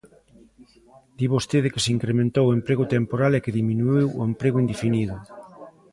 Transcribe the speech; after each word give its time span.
Di 1.17 1.25
vostede 1.33 1.71
que 1.73 1.83
se 1.85 1.93
incrementou 1.97 2.45
o 2.47 2.55
emprego 2.59 2.83
temporal 2.95 3.31
e 3.35 3.43
que 3.43 3.57
diminuíu 3.59 4.07
o 4.19 4.21
emprego 4.31 4.61
indefinido. 4.63 5.15